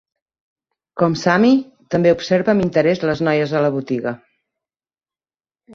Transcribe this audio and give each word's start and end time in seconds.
Com 1.01 1.17
Sammy, 1.25 1.51
també 1.97 2.15
observa 2.15 2.55
amb 2.55 2.67
interès 2.67 3.05
les 3.11 3.25
noies 3.29 3.55
a 3.61 3.63
la 3.67 3.73
botiga. 3.79 4.17